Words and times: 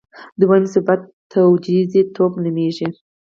دویم 0.39 0.65
صفت 0.73 1.01
تجویزی 1.31 2.01
توب 2.15 2.33
نومېږي. 2.43 2.87